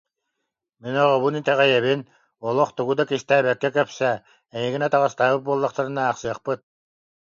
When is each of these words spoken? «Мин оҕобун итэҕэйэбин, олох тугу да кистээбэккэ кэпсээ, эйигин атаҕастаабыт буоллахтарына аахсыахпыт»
«Мин 0.81 0.95
оҕобун 1.05 1.35
итэҕэйэбин, 1.39 2.01
олох 2.47 2.69
тугу 2.77 2.93
да 2.99 3.03
кистээбэккэ 3.09 3.69
кэпсээ, 3.75 4.15
эйигин 4.57 4.85
атаҕастаабыт 4.87 5.41
буоллахтарына 5.45 6.01
аахсыахпыт» 6.05 6.59